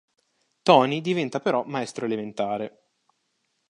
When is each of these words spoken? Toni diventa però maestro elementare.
Toni 0.63 0.99
diventa 1.01 1.39
però 1.39 1.63
maestro 1.63 2.05
elementare. 2.07 2.85